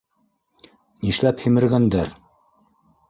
—Нишләп 1.05 1.43
һимергәндәр? 1.45 2.17